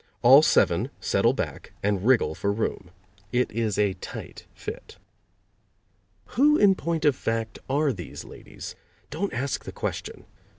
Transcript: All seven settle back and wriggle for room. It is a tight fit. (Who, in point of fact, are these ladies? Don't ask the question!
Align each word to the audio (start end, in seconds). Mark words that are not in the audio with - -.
All 0.23 0.41
seven 0.41 0.89
settle 0.99 1.33
back 1.33 1.73
and 1.83 2.03
wriggle 2.07 2.33
for 2.33 2.51
room. 2.51 2.89
It 3.31 3.51
is 3.51 3.77
a 3.77 3.93
tight 3.93 4.47
fit. 4.55 4.97
(Who, 6.29 6.57
in 6.57 6.73
point 6.73 7.05
of 7.05 7.15
fact, 7.15 7.59
are 7.69 7.93
these 7.93 8.23
ladies? 8.25 8.73
Don't 9.11 9.31
ask 9.31 9.63
the 9.63 9.71
question! 9.71 10.25